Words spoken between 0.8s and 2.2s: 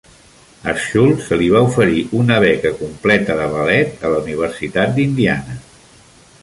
Schull se li va oferir